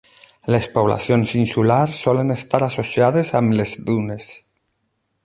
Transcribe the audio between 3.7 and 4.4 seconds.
dunes.